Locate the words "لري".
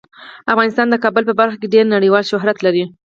2.65-2.83